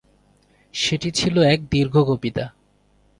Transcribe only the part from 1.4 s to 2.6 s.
এক দীর্ঘ কবিতা।